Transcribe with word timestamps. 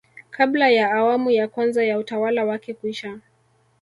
kabla 0.31 0.69
ya 0.69 0.91
awamu 0.91 1.31
ya 1.31 1.47
kwanza 1.47 1.83
ya 1.85 1.99
utawala 1.99 2.45
wake 2.45 2.73
kuisha 2.73 3.19